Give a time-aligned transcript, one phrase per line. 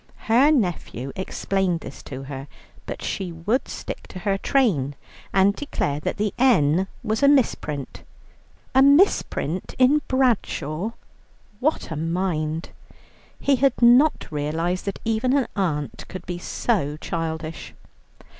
[0.25, 2.47] Her nephew explained this to her,
[2.87, 4.95] but she would stick to her train,
[5.31, 8.01] and declare that the "N." was a misprint.
[8.73, 10.93] A misprint in Bradshaw.
[11.59, 12.69] What a mind!
[13.39, 17.75] He had not realized that even an aunt could be so childish.